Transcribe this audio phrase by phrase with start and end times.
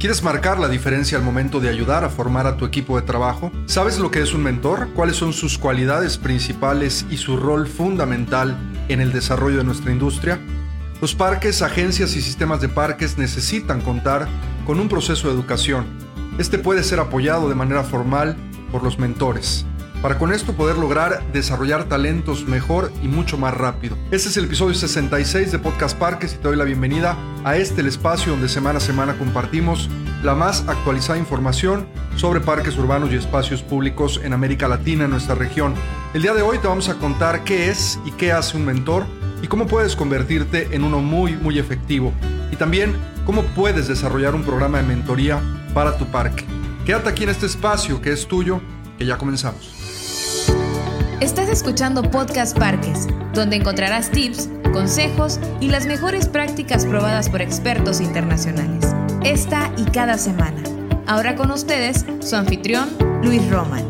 [0.00, 3.52] ¿Quieres marcar la diferencia al momento de ayudar a formar a tu equipo de trabajo?
[3.66, 4.88] ¿Sabes lo que es un mentor?
[4.94, 8.56] ¿Cuáles son sus cualidades principales y su rol fundamental
[8.88, 10.40] en el desarrollo de nuestra industria?
[11.02, 14.26] Los parques, agencias y sistemas de parques necesitan contar
[14.64, 15.84] con un proceso de educación.
[16.38, 18.38] Este puede ser apoyado de manera formal
[18.72, 19.66] por los mentores
[20.02, 23.96] para con esto poder lograr desarrollar talentos mejor y mucho más rápido.
[24.10, 27.82] Este es el episodio 66 de Podcast Parques y te doy la bienvenida a este
[27.82, 29.90] el espacio donde semana a semana compartimos
[30.22, 35.34] la más actualizada información sobre parques urbanos y espacios públicos en América Latina, en nuestra
[35.34, 35.74] región.
[36.14, 39.06] El día de hoy te vamos a contar qué es y qué hace un mentor
[39.42, 42.12] y cómo puedes convertirte en uno muy, muy efectivo.
[42.50, 45.40] Y también cómo puedes desarrollar un programa de mentoría
[45.74, 46.44] para tu parque.
[46.84, 48.60] Quédate aquí en este espacio que es tuyo,
[48.98, 49.79] que ya comenzamos.
[51.20, 58.00] Estás escuchando Podcast Parques, donde encontrarás tips, consejos y las mejores prácticas probadas por expertos
[58.00, 58.94] internacionales.
[59.22, 60.62] Esta y cada semana.
[61.06, 62.88] Ahora con ustedes, su anfitrión,
[63.22, 63.84] Luis Roman.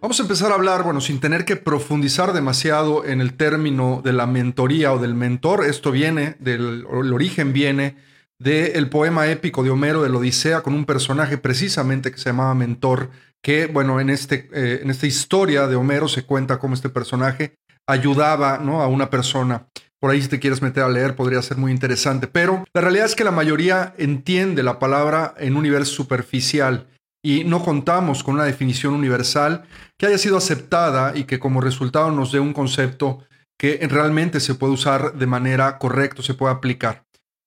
[0.00, 4.14] Vamos a empezar a hablar, bueno, sin tener que profundizar demasiado en el término de
[4.14, 5.64] la mentoría o del mentor.
[5.64, 7.94] Esto viene, del el origen viene
[8.38, 12.54] del poema épico de Homero de la Odisea con un personaje precisamente que se llamaba
[12.54, 13.10] Mentor,
[13.42, 17.54] que, bueno, en, este, eh, en esta historia de Homero se cuenta cómo este personaje
[17.86, 18.82] ayudaba ¿no?
[18.82, 19.68] a una persona.
[20.00, 23.06] Por ahí si te quieres meter a leer podría ser muy interesante, pero la realidad
[23.06, 26.88] es que la mayoría entiende la palabra en un nivel superficial
[27.24, 29.64] y no contamos con una definición universal
[29.98, 33.20] que haya sido aceptada y que como resultado nos dé un concepto
[33.58, 37.04] que realmente se puede usar de manera correcta, se puede aplicar.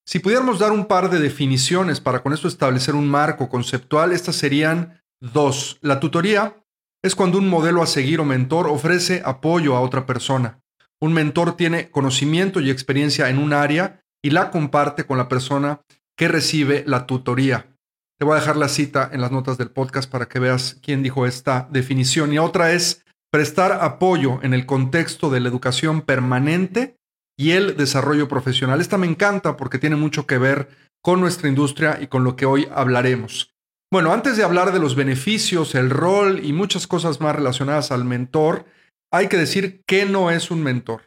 [0.08, 4.38] Si pudiéramos dar un par de definiciones para con esto establecer un marco conceptual, estas
[4.38, 6.64] serían Dos, la tutoría
[7.04, 10.62] es cuando un modelo a seguir o mentor ofrece apoyo a otra persona.
[11.02, 15.82] Un mentor tiene conocimiento y experiencia en un área y la comparte con la persona
[16.16, 17.76] que recibe la tutoría.
[18.20, 21.02] Te voy a dejar la cita en las notas del podcast para que veas quién
[21.02, 22.32] dijo esta definición.
[22.32, 26.96] Y otra es prestar apoyo en el contexto de la educación permanente
[27.38, 28.82] y el desarrollo profesional.
[28.82, 30.70] Esta me encanta porque tiene mucho que ver
[31.04, 33.54] con nuestra industria y con lo que hoy hablaremos.
[33.92, 38.04] Bueno, antes de hablar de los beneficios, el rol y muchas cosas más relacionadas al
[38.04, 38.66] mentor,
[39.14, 41.04] hay que decir que no es un mentor.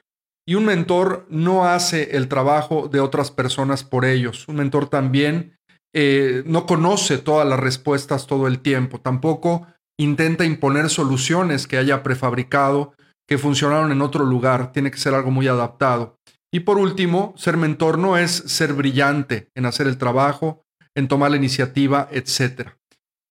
[0.48, 4.48] Y un mentor no hace el trabajo de otras personas por ellos.
[4.48, 5.58] Un mentor también
[5.94, 9.00] eh, no conoce todas las respuestas todo el tiempo.
[9.00, 9.66] Tampoco
[9.98, 12.94] intenta imponer soluciones que haya prefabricado,
[13.30, 14.72] que funcionaron en otro lugar.
[14.72, 16.18] Tiene que ser algo muy adaptado.
[16.52, 20.64] Y por último, ser mentor no es ser brillante en hacer el trabajo,
[20.96, 22.70] en tomar la iniciativa, etc.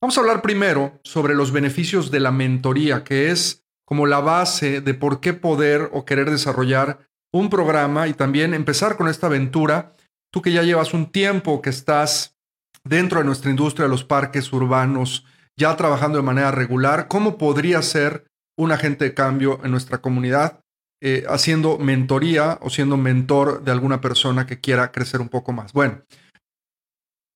[0.01, 4.79] Vamos a hablar primero sobre los beneficios de la mentoría, que es como la base
[4.79, 9.97] de por qué poder o querer desarrollar un programa y también empezar con esta aventura.
[10.31, 12.37] Tú que ya llevas un tiempo que estás
[12.85, 15.25] dentro de nuestra industria de los parques urbanos,
[15.57, 18.28] ya trabajando de manera regular, ¿cómo podría ser
[18.59, 20.61] un agente de cambio en nuestra comunidad
[21.01, 25.73] eh, haciendo mentoría o siendo mentor de alguna persona que quiera crecer un poco más?
[25.73, 26.03] Bueno,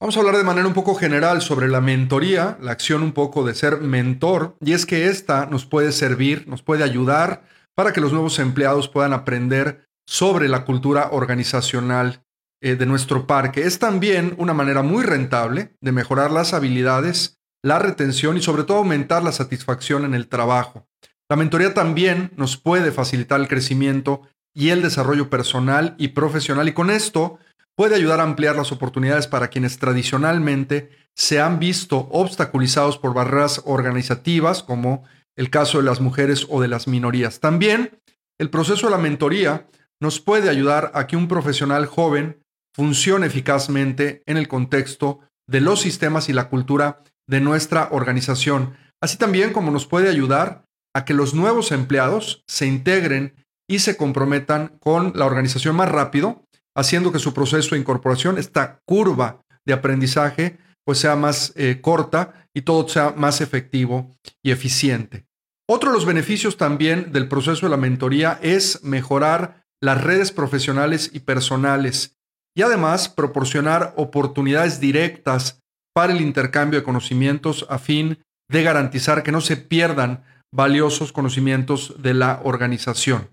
[0.01, 3.45] Vamos a hablar de manera un poco general sobre la mentoría, la acción un poco
[3.45, 8.01] de ser mentor, y es que esta nos puede servir, nos puede ayudar para que
[8.01, 12.21] los nuevos empleados puedan aprender sobre la cultura organizacional
[12.61, 13.63] eh, de nuestro parque.
[13.63, 18.79] Es también una manera muy rentable de mejorar las habilidades, la retención y sobre todo
[18.79, 20.85] aumentar la satisfacción en el trabajo.
[21.29, 24.21] La mentoría también nos puede facilitar el crecimiento
[24.53, 27.39] y el desarrollo personal y profesional y con esto
[27.75, 33.61] puede ayudar a ampliar las oportunidades para quienes tradicionalmente se han visto obstaculizados por barreras
[33.65, 35.03] organizativas, como
[35.35, 37.39] el caso de las mujeres o de las minorías.
[37.39, 37.99] También
[38.39, 39.67] el proceso de la mentoría
[39.99, 42.43] nos puede ayudar a que un profesional joven
[42.75, 49.17] funcione eficazmente en el contexto de los sistemas y la cultura de nuestra organización, así
[49.17, 50.65] también como nos puede ayudar
[50.95, 53.33] a que los nuevos empleados se integren
[53.67, 56.43] y se comprometan con la organización más rápido
[56.75, 62.47] haciendo que su proceso de incorporación, esta curva de aprendizaje, pues sea más eh, corta
[62.53, 64.11] y todo sea más efectivo
[64.43, 65.25] y eficiente.
[65.69, 71.09] Otro de los beneficios también del proceso de la mentoría es mejorar las redes profesionales
[71.13, 72.17] y personales
[72.55, 75.61] y además proporcionar oportunidades directas
[75.93, 78.19] para el intercambio de conocimientos a fin
[78.49, 83.29] de garantizar que no se pierdan valiosos conocimientos de la organización.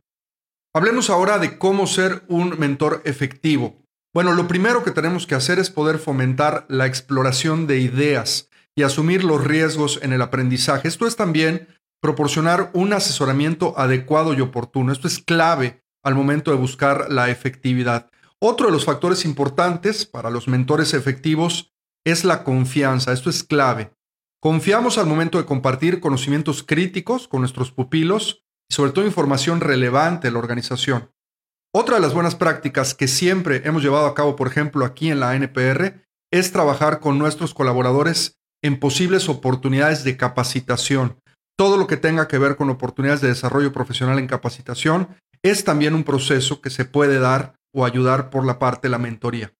[0.74, 3.76] Hablemos ahora de cómo ser un mentor efectivo.
[4.14, 8.84] Bueno, lo primero que tenemos que hacer es poder fomentar la exploración de ideas y
[8.84, 10.88] asumir los riesgos en el aprendizaje.
[10.88, 11.68] Esto es también
[12.00, 14.90] proporcionar un asesoramiento adecuado y oportuno.
[14.90, 18.10] Esto es clave al momento de buscar la efectividad.
[18.38, 21.74] Otro de los factores importantes para los mentores efectivos
[22.06, 23.12] es la confianza.
[23.12, 23.92] Esto es clave.
[24.42, 30.28] Confiamos al momento de compartir conocimientos críticos con nuestros pupilos y sobre todo información relevante
[30.28, 31.10] de la organización.
[31.74, 35.20] Otra de las buenas prácticas que siempre hemos llevado a cabo, por ejemplo, aquí en
[35.20, 41.18] la NPR, es trabajar con nuestros colaboradores en posibles oportunidades de capacitación.
[41.58, 45.08] Todo lo que tenga que ver con oportunidades de desarrollo profesional en capacitación
[45.42, 48.98] es también un proceso que se puede dar o ayudar por la parte de la
[48.98, 49.52] mentoría.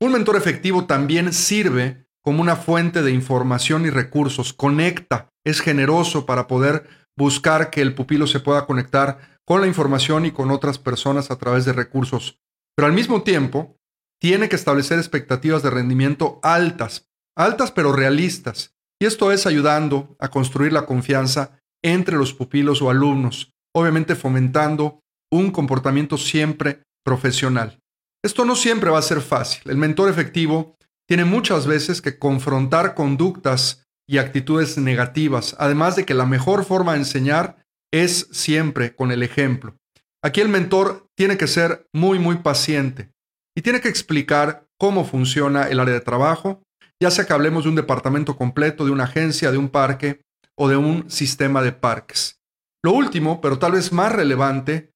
[0.00, 6.24] Un mentor efectivo también sirve como una fuente de información y recursos, conecta, es generoso
[6.24, 10.78] para poder buscar que el pupilo se pueda conectar con la información y con otras
[10.78, 12.38] personas a través de recursos.
[12.76, 13.76] Pero al mismo tiempo,
[14.20, 18.72] tiene que establecer expectativas de rendimiento altas, altas pero realistas.
[19.00, 25.00] Y esto es ayudando a construir la confianza entre los pupilos o alumnos, obviamente fomentando
[25.32, 27.80] un comportamiento siempre profesional.
[28.24, 29.68] Esto no siempre va a ser fácil.
[29.68, 30.76] El mentor efectivo
[31.08, 36.92] tiene muchas veces que confrontar conductas y actitudes negativas, además de que la mejor forma
[36.92, 39.76] de enseñar es siempre con el ejemplo.
[40.24, 43.10] Aquí el mentor tiene que ser muy, muy paciente
[43.56, 46.62] y tiene que explicar cómo funciona el área de trabajo,
[47.00, 50.22] ya sea que hablemos de un departamento completo, de una agencia, de un parque
[50.56, 52.40] o de un sistema de parques.
[52.84, 54.92] Lo último, pero tal vez más relevante,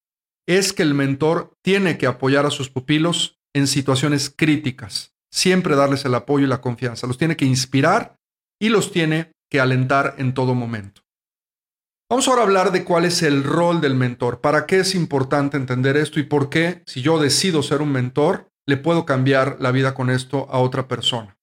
[0.49, 6.05] es que el mentor tiene que apoyar a sus pupilos en situaciones críticas, siempre darles
[6.07, 8.17] el apoyo y la confianza, los tiene que inspirar
[8.59, 11.03] y los tiene que alentar en todo momento.
[12.09, 15.57] Vamos ahora a hablar de cuál es el rol del mentor, para qué es importante
[15.57, 19.73] entender esto y por qué, si yo decido ser un mentor, le puedo cambiar la
[19.73, 21.37] vida con esto a otra persona.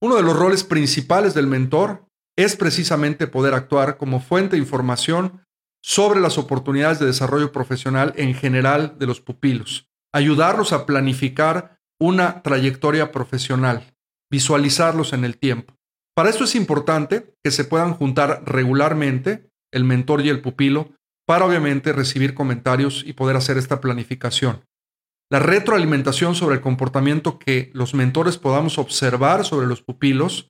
[0.00, 5.44] Uno de los roles principales del mentor es precisamente poder actuar como fuente de información
[5.82, 12.42] sobre las oportunidades de desarrollo profesional en general de los pupilos, ayudarlos a planificar una
[12.42, 13.94] trayectoria profesional,
[14.30, 15.74] visualizarlos en el tiempo.
[16.14, 20.90] Para esto es importante que se puedan juntar regularmente el mentor y el pupilo
[21.26, 24.64] para obviamente recibir comentarios y poder hacer esta planificación.
[25.30, 30.48] La retroalimentación sobre el comportamiento que los mentores podamos observar sobre los pupilos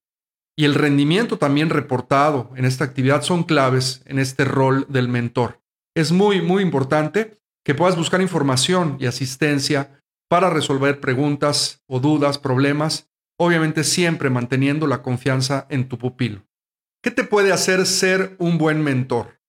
[0.56, 5.60] y el rendimiento también reportado en esta actividad son claves en este rol del mentor.
[5.96, 9.97] Es muy, muy importante que puedas buscar información y asistencia
[10.28, 13.08] para resolver preguntas o dudas, problemas,
[13.38, 16.46] obviamente siempre manteniendo la confianza en tu pupilo.
[17.02, 19.40] ¿Qué te puede hacer ser un buen mentor?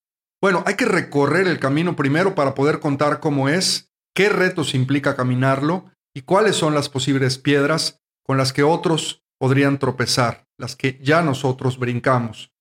[0.42, 5.16] Bueno, hay que recorrer el camino primero para poder contar cómo es, qué retos implica
[5.16, 11.00] caminarlo y cuáles son las posibles piedras con las que otros podrían tropezar, las que
[11.02, 12.52] ya nosotros brincamos.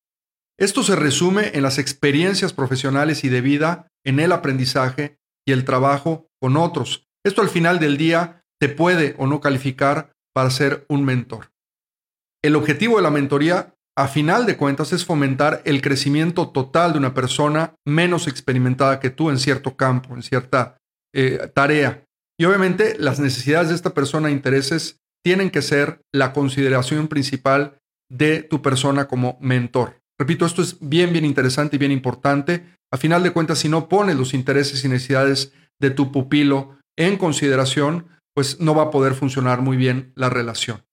[0.58, 5.64] Esto se resume en las experiencias profesionales y de vida, en el aprendizaje y el
[5.64, 7.07] trabajo con otros.
[7.28, 11.50] Esto al final del día te puede o no calificar para ser un mentor.
[12.42, 16.98] El objetivo de la mentoría, a final de cuentas, es fomentar el crecimiento total de
[16.98, 20.78] una persona menos experimentada que tú en cierto campo, en cierta
[21.14, 22.02] eh, tarea.
[22.40, 27.76] Y obviamente las necesidades de esta persona e intereses tienen que ser la consideración principal
[28.10, 30.00] de tu persona como mentor.
[30.18, 32.64] Repito, esto es bien, bien interesante y bien importante.
[32.90, 37.16] A final de cuentas, si no pones los intereses y necesidades de tu pupilo en
[37.16, 40.84] consideración, pues no va a poder funcionar muy bien la relación.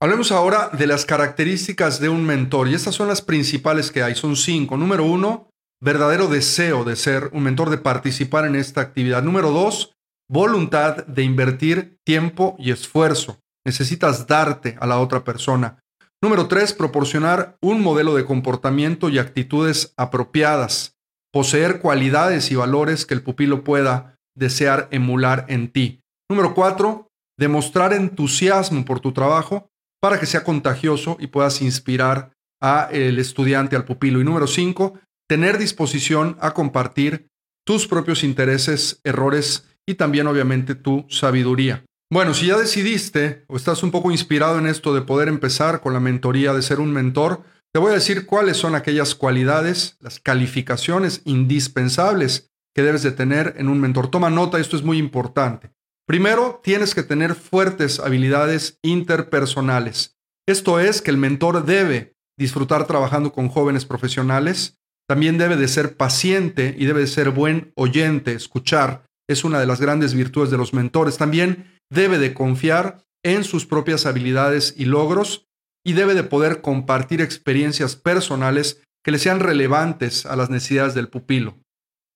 [0.00, 4.16] Hablemos ahora de las características de un mentor y estas son las principales que hay.
[4.16, 4.76] Son cinco.
[4.76, 5.48] Número uno,
[5.80, 9.22] verdadero deseo de ser un mentor, de participar en esta actividad.
[9.22, 9.94] Número dos,
[10.28, 13.38] voluntad de invertir tiempo y esfuerzo.
[13.64, 15.78] Necesitas darte a la otra persona.
[16.20, 20.96] Número tres, proporcionar un modelo de comportamiento y actitudes apropiadas.
[21.32, 26.00] Poseer cualidades y valores que el pupilo pueda desear emular en ti.
[26.30, 27.08] Número cuatro,
[27.38, 29.68] demostrar entusiasmo por tu trabajo
[30.00, 34.20] para que sea contagioso y puedas inspirar al estudiante, al pupilo.
[34.20, 34.98] Y número cinco,
[35.28, 37.28] tener disposición a compartir
[37.64, 41.84] tus propios intereses, errores y también obviamente tu sabiduría.
[42.12, 45.94] Bueno, si ya decidiste o estás un poco inspirado en esto de poder empezar con
[45.94, 50.20] la mentoría, de ser un mentor, te voy a decir cuáles son aquellas cualidades, las
[50.20, 54.10] calificaciones indispensables que debes de tener en un mentor.
[54.10, 55.72] Toma nota, esto es muy importante.
[56.06, 60.16] Primero, tienes que tener fuertes habilidades interpersonales.
[60.46, 65.96] Esto es que el mentor debe disfrutar trabajando con jóvenes profesionales, también debe de ser
[65.96, 69.04] paciente y debe de ser buen oyente, escuchar.
[69.28, 71.18] Es una de las grandes virtudes de los mentores.
[71.18, 75.46] También debe de confiar en sus propias habilidades y logros
[75.84, 81.08] y debe de poder compartir experiencias personales que le sean relevantes a las necesidades del
[81.08, 81.61] pupilo.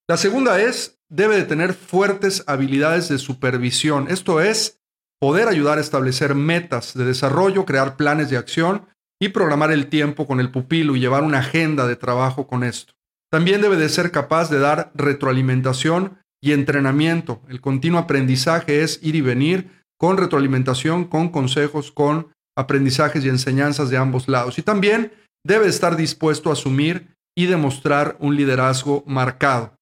[0.09, 4.81] La segunda es, debe de tener fuertes habilidades de supervisión, esto es,
[5.21, 8.87] poder ayudar a establecer metas de desarrollo, crear planes de acción
[9.21, 12.93] y programar el tiempo con el pupilo y llevar una agenda de trabajo con esto.
[13.33, 17.43] También debe de ser capaz de dar retroalimentación y entrenamiento.
[17.49, 23.91] El continuo aprendizaje es ir y venir con retroalimentación, con consejos, con aprendizajes y enseñanzas
[23.91, 24.59] de ambos lados.
[24.59, 25.13] Y también
[25.45, 29.76] debe estar dispuesto a asumir y demostrar un liderazgo marcado.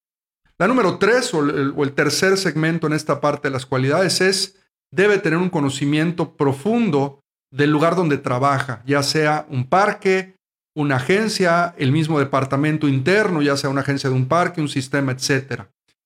[0.58, 4.61] La número tres o el, tercer segmento en esta parte de las cualidades es
[4.92, 7.20] debe tener un conocimiento profundo
[7.52, 10.37] del lugar donde trabaja, ya sea un parque,
[10.76, 15.12] una agencia, el mismo departamento interno, ya sea una agencia de un parque, un sistema,
[15.12, 15.62] etc.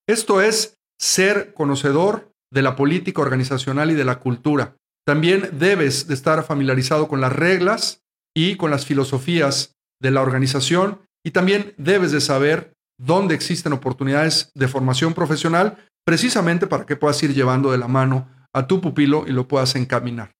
[0.07, 4.77] Esto es ser conocedor de la política organizacional y de la cultura.
[5.07, 8.03] También debes de estar familiarizado con las reglas
[8.35, 14.51] y con las filosofías de la organización y también debes de saber dónde existen oportunidades
[14.55, 19.25] de formación profesional precisamente para que puedas ir llevando de la mano a tu pupilo
[19.27, 20.33] y lo puedas encaminar.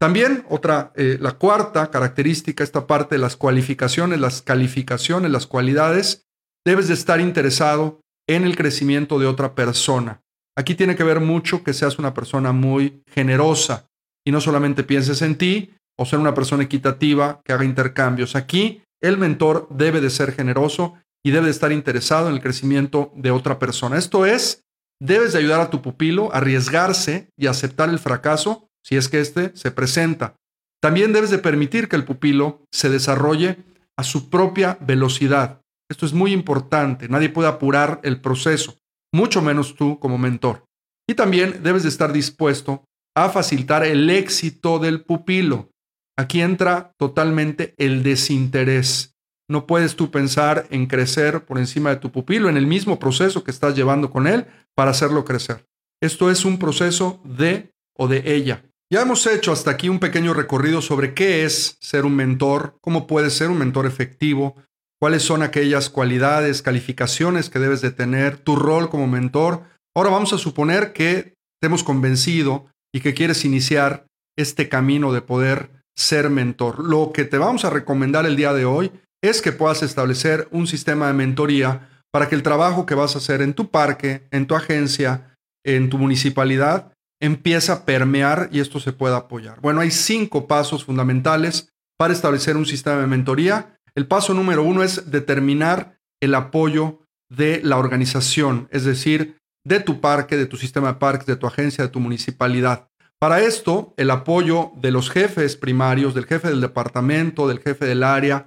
[0.00, 6.24] También otra, eh, la cuarta característica, esta parte de las cualificaciones, las calificaciones, las cualidades,
[6.66, 10.20] debes de estar interesado en el crecimiento de otra persona.
[10.56, 13.86] Aquí tiene que ver mucho que seas una persona muy generosa
[14.26, 18.34] y no solamente pienses en ti o ser una persona equitativa que haga intercambios.
[18.34, 23.12] Aquí el mentor debe de ser generoso y debe de estar interesado en el crecimiento
[23.16, 23.98] de otra persona.
[23.98, 24.62] Esto es,
[25.00, 29.20] debes de ayudar a tu pupilo a arriesgarse y aceptar el fracaso si es que
[29.20, 30.36] éste se presenta.
[30.82, 33.58] También debes de permitir que el pupilo se desarrolle
[33.96, 35.60] a su propia velocidad.
[35.88, 37.08] Esto es muy importante.
[37.08, 38.78] Nadie puede apurar el proceso
[39.14, 40.64] mucho menos tú como mentor.
[41.08, 45.70] Y también debes de estar dispuesto a facilitar el éxito del pupilo.
[46.16, 49.11] Aquí entra totalmente el desinterés.
[49.52, 53.44] No puedes tú pensar en crecer por encima de tu pupilo en el mismo proceso
[53.44, 55.66] que estás llevando con él para hacerlo crecer.
[56.02, 58.64] Esto es un proceso de o de ella.
[58.90, 63.06] Ya hemos hecho hasta aquí un pequeño recorrido sobre qué es ser un mentor, cómo
[63.06, 64.56] puedes ser un mentor efectivo,
[64.98, 69.64] cuáles son aquellas cualidades, calificaciones que debes de tener, tu rol como mentor.
[69.94, 75.20] Ahora vamos a suponer que te hemos convencido y que quieres iniciar este camino de
[75.20, 76.82] poder ser mentor.
[76.82, 78.90] Lo que te vamos a recomendar el día de hoy
[79.22, 83.18] es que puedas establecer un sistema de mentoría para que el trabajo que vas a
[83.18, 88.80] hacer en tu parque, en tu agencia, en tu municipalidad, empiece a permear y esto
[88.80, 89.60] se pueda apoyar.
[89.60, 94.82] Bueno, hay cinco pasos fundamentales para establecer un sistema de mentoría el paso número uno
[94.82, 97.00] es determinar el apoyo
[97.30, 101.46] de la organización, es decir, de tu parque, de tu sistema de parques, de tu
[101.46, 102.88] agencia, de tu municipalidad.
[103.18, 108.02] Para esto, el apoyo de los jefes primarios, del jefe del departamento, del jefe del
[108.02, 108.46] área,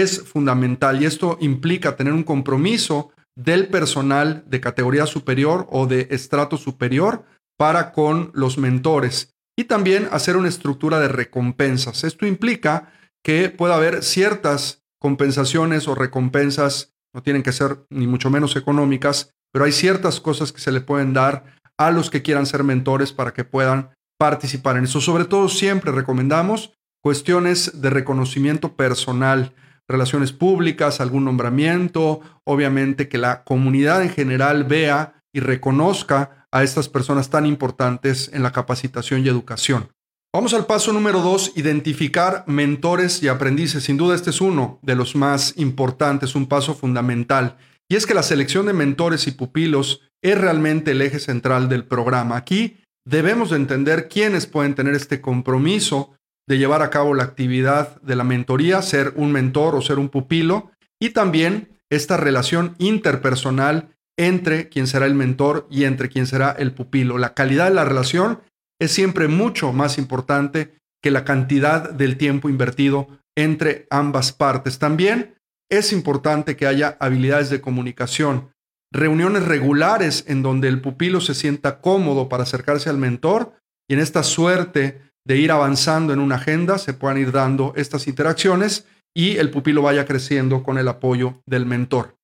[0.00, 6.08] es fundamental y esto implica tener un compromiso del personal de categoría superior o de
[6.10, 7.24] estrato superior
[7.58, 12.04] para con los mentores y también hacer una estructura de recompensas.
[12.04, 18.30] Esto implica que pueda haber ciertas compensaciones o recompensas no tienen que ser ni mucho
[18.30, 21.44] menos económicas, pero hay ciertas cosas que se le pueden dar
[21.76, 25.00] a los que quieran ser mentores para que puedan participar en eso.
[25.00, 26.72] Sobre todo siempre recomendamos
[27.02, 29.54] cuestiones de reconocimiento personal,
[29.88, 36.88] relaciones públicas, algún nombramiento, obviamente que la comunidad en general vea y reconozca a estas
[36.88, 39.88] personas tan importantes en la capacitación y educación.
[40.34, 43.84] Vamos al paso número dos, identificar mentores y aprendices.
[43.84, 47.58] Sin duda este es uno de los más importantes, un paso fundamental.
[47.90, 51.84] Y es que la selección de mentores y pupilos es realmente el eje central del
[51.84, 52.36] programa.
[52.36, 56.14] Aquí debemos de entender quiénes pueden tener este compromiso
[56.48, 60.08] de llevar a cabo la actividad de la mentoría, ser un mentor o ser un
[60.08, 60.70] pupilo,
[61.00, 66.72] y también esta relación interpersonal entre quien será el mentor y entre quien será el
[66.72, 67.18] pupilo.
[67.18, 68.40] La calidad de la relación
[68.80, 74.78] es siempre mucho más importante que la cantidad del tiempo invertido entre ambas partes.
[74.78, 75.34] También
[75.70, 78.52] es importante que haya habilidades de comunicación,
[78.92, 83.54] reuniones regulares en donde el pupilo se sienta cómodo para acercarse al mentor
[83.88, 88.06] y en esta suerte de ir avanzando en una agenda se puedan ir dando estas
[88.08, 92.16] interacciones y el pupilo vaya creciendo con el apoyo del mentor.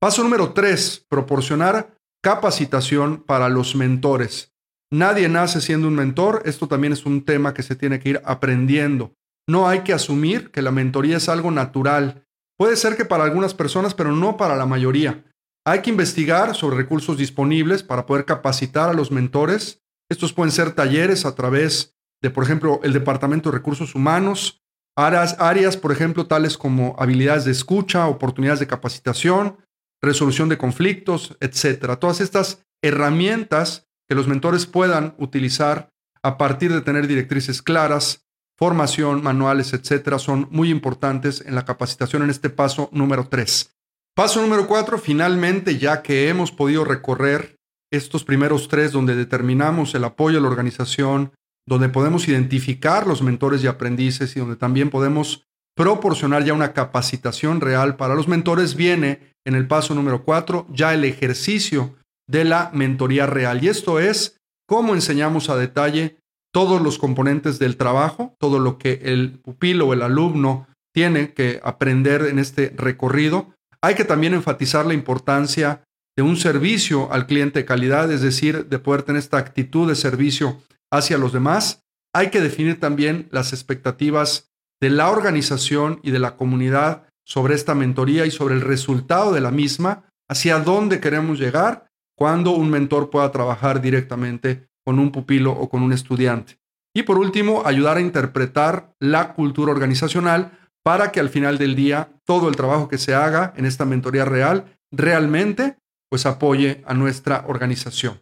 [0.00, 4.52] Paso número tres, proporcionar capacitación para los mentores.
[4.92, 8.22] Nadie nace siendo un mentor, esto también es un tema que se tiene que ir
[8.24, 9.14] aprendiendo.
[9.48, 12.24] No hay que asumir que la mentoría es algo natural.
[12.58, 15.24] Puede ser que para algunas personas, pero no para la mayoría.
[15.66, 19.80] Hay que investigar sobre recursos disponibles para poder capacitar a los mentores.
[20.10, 24.60] Estos pueden ser talleres a través de, por ejemplo, el Departamento de Recursos Humanos,
[24.96, 29.56] áreas, por ejemplo, tales como habilidades de escucha, oportunidades de capacitación,
[30.02, 31.96] resolución de conflictos, etcétera.
[31.96, 35.90] Todas estas herramientas que los mentores puedan utilizar
[36.22, 38.26] a partir de tener directrices claras,
[38.58, 43.74] formación, manuales, etcétera, son muy importantes en la capacitación en este paso número 3.
[44.14, 47.56] Paso número 4, finalmente, ya que hemos podido recorrer
[47.90, 51.32] estos primeros tres donde determinamos el apoyo a la organización,
[51.70, 55.46] donde podemos identificar los mentores y aprendices y donde también podemos
[55.76, 60.92] proporcionar ya una capacitación real para los mentores, viene en el paso número 4 ya
[60.92, 61.94] el ejercicio
[62.28, 63.62] de la mentoría real.
[63.62, 66.16] Y esto es cómo enseñamos a detalle
[66.52, 71.60] todos los componentes del trabajo, todo lo que el pupilo o el alumno tiene que
[71.62, 73.54] aprender en este recorrido.
[73.80, 75.84] Hay que también enfatizar la importancia
[76.16, 79.94] de un servicio al cliente de calidad, es decir, de poder tener esta actitud de
[79.94, 80.60] servicio
[80.90, 81.82] hacia los demás.
[82.14, 87.74] Hay que definir también las expectativas de la organización y de la comunidad sobre esta
[87.74, 93.10] mentoría y sobre el resultado de la misma, hacia dónde queremos llegar cuando un mentor
[93.10, 96.58] pueda trabajar directamente con un pupilo o con un estudiante.
[96.94, 102.10] Y por último, ayudar a interpretar la cultura organizacional para que al final del día
[102.24, 105.76] todo el trabajo que se haga en esta mentoría real realmente
[106.08, 108.20] pues apoye a nuestra organización.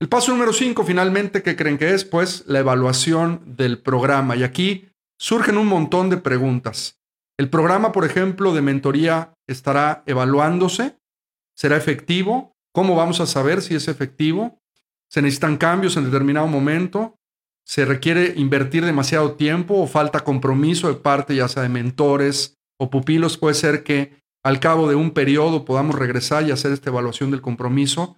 [0.00, 2.04] El paso número 5 finalmente, ¿qué creen que es?
[2.04, 4.36] Pues la evaluación del programa.
[4.36, 4.88] Y aquí
[5.18, 7.00] surgen un montón de preguntas.
[7.38, 10.98] El programa, por ejemplo, de mentoría estará evaluándose.
[11.56, 12.52] ¿Será efectivo?
[12.74, 14.58] ¿Cómo vamos a saber si es efectivo?
[15.08, 17.18] se necesitan cambios en determinado momento,
[17.64, 22.90] se requiere invertir demasiado tiempo o falta compromiso de parte ya sea de mentores o
[22.90, 27.30] pupilos, puede ser que al cabo de un periodo podamos regresar y hacer esta evaluación
[27.30, 28.16] del compromiso.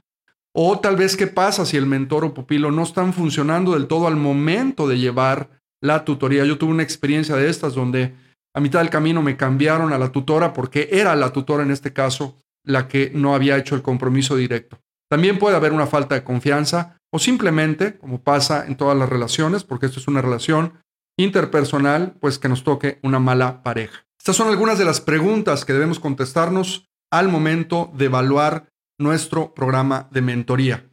[0.61, 4.09] O tal vez qué pasa si el mentor o pupilo no están funcionando del todo
[4.09, 5.51] al momento de llevar
[5.81, 6.45] la tutoría.
[6.45, 8.17] Yo tuve una experiencia de estas donde
[8.53, 11.93] a mitad del camino me cambiaron a la tutora porque era la tutora en este
[11.93, 14.81] caso la que no había hecho el compromiso directo.
[15.09, 19.63] También puede haber una falta de confianza o simplemente, como pasa en todas las relaciones,
[19.63, 20.73] porque esto es una relación
[21.17, 24.07] interpersonal, pues que nos toque una mala pareja.
[24.19, 28.67] Estas son algunas de las preguntas que debemos contestarnos al momento de evaluar
[28.99, 30.91] nuestro programa de mentoría.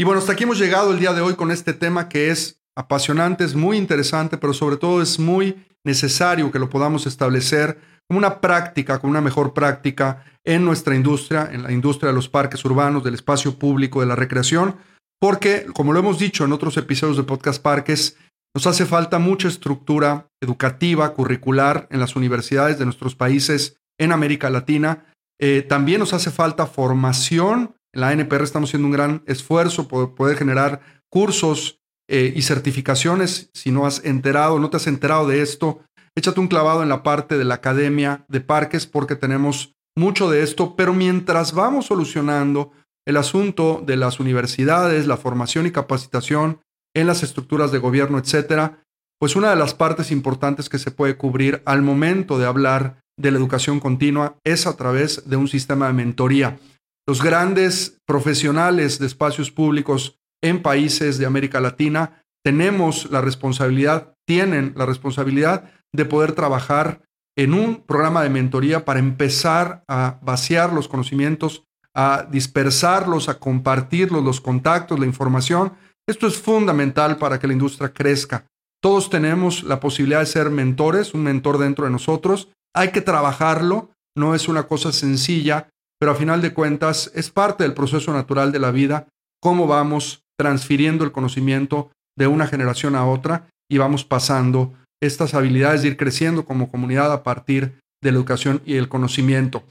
[0.00, 2.62] Y bueno, hasta aquí hemos llegado el día de hoy con este tema que es
[2.76, 8.18] apasionante, es muy interesante, pero sobre todo es muy necesario que lo podamos establecer como
[8.18, 12.64] una práctica, como una mejor práctica en nuestra industria, en la industria de los parques
[12.64, 14.76] urbanos, del espacio público, de la recreación,
[15.20, 18.16] porque, como lo hemos dicho en otros episodios de Podcast Parques,
[18.54, 24.48] nos hace falta mucha estructura educativa, curricular en las universidades de nuestros países en América
[24.48, 25.06] Latina.
[25.40, 27.74] Eh, también nos hace falta formación.
[27.92, 33.50] En la NPR estamos haciendo un gran esfuerzo por poder generar cursos eh, y certificaciones.
[33.54, 35.80] Si no has enterado, no te has enterado de esto,
[36.16, 40.42] échate un clavado en la parte de la academia de parques porque tenemos mucho de
[40.42, 42.72] esto, pero mientras vamos solucionando
[43.06, 46.60] el asunto de las universidades, la formación y capacitación
[46.94, 48.84] en las estructuras de gobierno, etcétera,
[49.18, 53.30] pues una de las partes importantes que se puede cubrir al momento de hablar de
[53.30, 56.58] la educación continua es a través de un sistema de mentoría.
[57.06, 64.72] Los grandes profesionales de espacios públicos en países de América Latina tenemos la responsabilidad, tienen
[64.76, 67.02] la responsabilidad de poder trabajar
[67.36, 74.24] en un programa de mentoría para empezar a vaciar los conocimientos, a dispersarlos, a compartirlos,
[74.24, 75.72] los contactos, la información.
[76.06, 78.46] Esto es fundamental para que la industria crezca.
[78.80, 82.48] Todos tenemos la posibilidad de ser mentores, un mentor dentro de nosotros.
[82.78, 87.64] Hay que trabajarlo, no es una cosa sencilla, pero a final de cuentas es parte
[87.64, 89.08] del proceso natural de la vida,
[89.42, 95.82] cómo vamos transfiriendo el conocimiento de una generación a otra y vamos pasando estas habilidades
[95.82, 99.64] de ir creciendo como comunidad a partir de la educación y el conocimiento.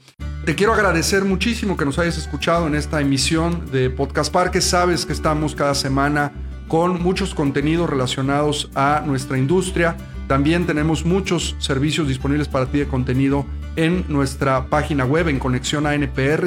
[0.44, 4.60] Te quiero agradecer muchísimo que nos hayas escuchado en esta emisión de Podcast Parque.
[4.60, 6.32] Sabes que estamos cada semana
[6.68, 9.96] con muchos contenidos relacionados a nuestra industria.
[10.28, 15.86] También tenemos muchos servicios disponibles para ti de contenido en nuestra página web en conexión
[15.86, 16.46] a NPR,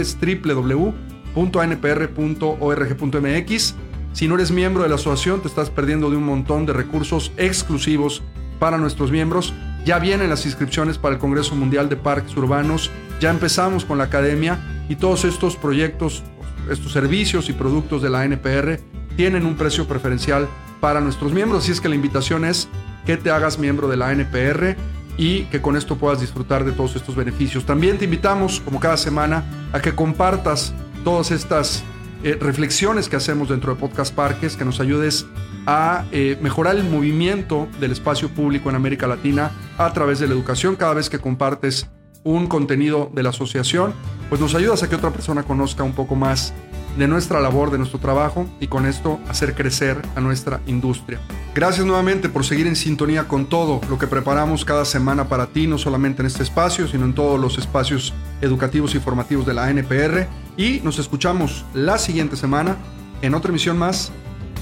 [1.34, 3.76] www.anpr.org.mx.
[4.14, 7.32] Si no eres miembro de la asociación, te estás perdiendo de un montón de recursos
[7.38, 8.22] exclusivos
[8.60, 9.52] para nuestros miembros.
[9.84, 14.04] Ya vienen las inscripciones para el Congreso Mundial de Parques Urbanos, ya empezamos con la
[14.04, 16.22] academia y todos estos proyectos,
[16.70, 18.80] estos servicios y productos de la NPR
[19.16, 20.48] tienen un precio preferencial
[20.80, 21.64] para nuestros miembros.
[21.64, 22.70] Así es que la invitación es
[23.06, 24.76] que te hagas miembro de la NPR
[25.18, 27.66] y que con esto puedas disfrutar de todos estos beneficios.
[27.66, 31.84] También te invitamos, como cada semana, a que compartas todas estas
[32.24, 35.26] eh, reflexiones que hacemos dentro de Podcast Parques, que nos ayudes
[35.66, 40.34] a eh, mejorar el movimiento del espacio público en América Latina a través de la
[40.34, 40.76] educación.
[40.76, 41.90] Cada vez que compartes
[42.24, 43.94] un contenido de la asociación,
[44.30, 46.54] pues nos ayudas a que otra persona conozca un poco más
[46.98, 51.20] de nuestra labor, de nuestro trabajo y con esto hacer crecer a nuestra industria.
[51.54, 55.68] Gracias nuevamente por seguir en sintonía con todo lo que preparamos cada semana para ti,
[55.68, 59.70] no solamente en este espacio, sino en todos los espacios educativos y formativos de la
[59.70, 60.28] NPR.
[60.58, 62.76] Y nos escuchamos la siguiente semana
[63.22, 64.12] en otra emisión más